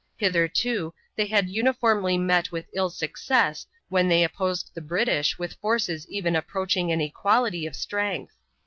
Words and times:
Hitherto 0.17 0.95
they 1.15 1.27
had 1.27 1.47
uniformly 1.51 2.17
met 2.17 2.51
with 2.51 2.65
ill 2.73 2.89
success 2.89 3.67
when 3.89 4.07
they 4.07 4.23
opposed 4.23 4.71
the 4.73 4.81
British 4.81 5.37
with 5.37 5.53
forces 5.61 6.09
even 6.09 6.35
approaching 6.35 6.91
an 6.91 7.01
equality 7.01 7.67
of 7.67 7.75
strength. 7.75 8.33